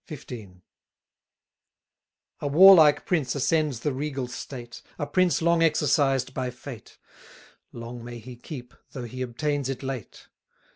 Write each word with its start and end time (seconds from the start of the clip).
XV. 0.11 0.31
A 2.39 2.47
warlike 2.47 3.05
prince 3.05 3.35
ascends 3.35 3.81
the 3.81 3.93
regal 3.93 4.27
state, 4.27 4.81
A 4.97 5.05
prince 5.05 5.43
long 5.43 5.61
exercised 5.61 6.33
by 6.33 6.49
fate: 6.49 6.97
Long 7.71 8.03
may 8.03 8.17
he 8.17 8.35
keep, 8.35 8.73
though 8.93 9.03
he 9.05 9.21
obtains 9.21 9.69
it 9.69 9.83
late! 9.83 10.25